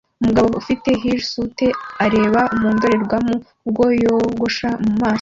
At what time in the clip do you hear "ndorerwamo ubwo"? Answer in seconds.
2.75-3.85